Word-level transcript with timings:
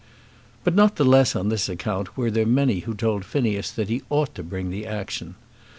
But 0.63 0.73
not 0.73 0.95
the 0.95 1.05
less 1.05 1.35
on 1.35 1.49
this 1.49 1.69
account 1.69 2.17
were 2.17 2.31
there 2.31 2.43
many 2.47 2.79
who 2.79 2.95
told 2.95 3.23
Phineas 3.23 3.69
that 3.69 3.87
he 3.89 4.01
ought 4.09 4.33
to 4.33 4.41
bring 4.41 4.71
the 4.71 4.87
action. 4.87 5.35